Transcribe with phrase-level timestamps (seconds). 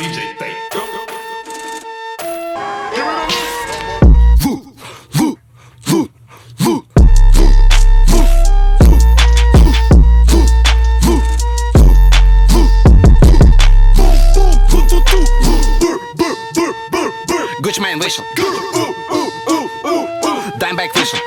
[0.00, 0.66] DJ Tape.
[17.60, 18.24] Гучмейн вышел
[20.60, 21.18] Даймбэк вышел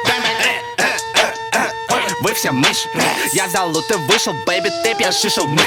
[2.24, 2.88] Вы все мышь.
[3.34, 5.60] Я взял лут и вышел, бэйби, тэп, я шишел мы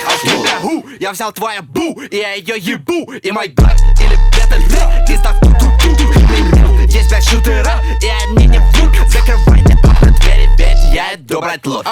[1.00, 4.58] Я взял твою бу, и я ее ебу И мой брат, или это
[5.06, 8.92] ты, ту ту Есть блядь шутера, и они не врут.
[9.08, 9.78] Закрывайте
[10.20, 11.86] двери, ведь я иду брать лут.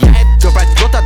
[0.00, 0.96] Я иду брать лут,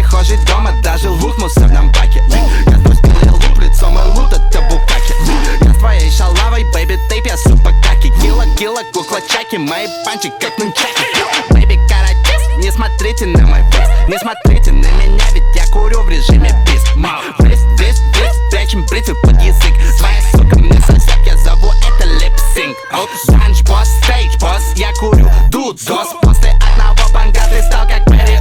[0.00, 2.22] прихожей дома, даже лут в мусорном баке.
[2.66, 5.14] Я спустил я луп, лицо мой лут, это букаки.
[5.60, 10.56] Я твоей шалавой, бэйби, тейп, я супа каки Кило, кило, кукла чаки, мои панчи как
[10.58, 11.04] нунчаки.
[11.50, 13.88] Бэйби, каратист, не смотрите на мой фейс.
[14.08, 16.82] Не смотрите на меня, ведь я курю в режиме бис
[17.40, 19.74] Весь, весь, весь, прячем бритвы под язык.
[19.98, 22.76] Твоя сука мне сосед, я зову это липсинг.
[23.26, 28.38] Санч, босс, стейдж, босс, я курю дуд, дос После одного банга ты стал как Перри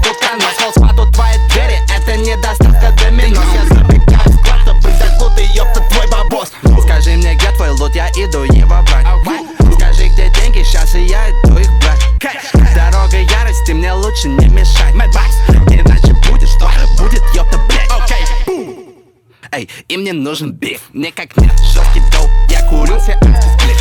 [19.59, 22.97] Эй, и мне нужен биф Мне как нет, жесткий доп Я курю.
[22.97, 23.75] Все антисплит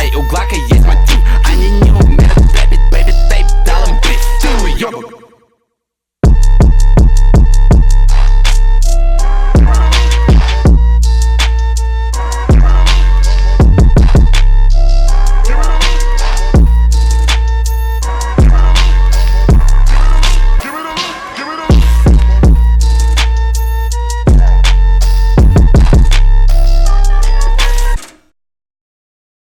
[0.00, 1.18] Эй, у Глака есть мотив.
[1.44, 5.23] Они не умеют рэпить, бэйби, тейп, дал им бит Ты уёбок